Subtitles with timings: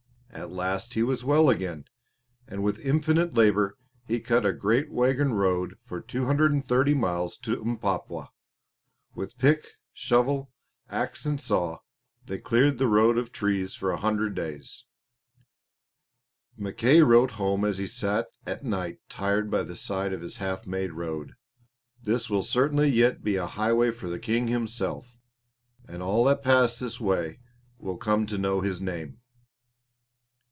[0.33, 1.85] At last he was well again,
[2.47, 3.75] and with infinite labour
[4.07, 8.29] he cut a great wagon road for 230 miles to Mpapwa.
[9.13, 10.49] With pick and shovel,
[10.89, 11.79] axe and saw,
[12.27, 14.85] they cleared the road of trees for a hundred days.
[16.57, 20.65] Mackay wrote home as he sat at night tired by the side of his half
[20.65, 21.33] made road,
[22.01, 25.19] "This will certainly yet be a highway for the King Himself;
[25.89, 27.41] and all that pass this way
[27.77, 29.17] will come to know His Name."